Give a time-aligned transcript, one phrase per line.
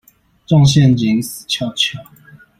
[0.47, 1.95] 中陷阱死翹翹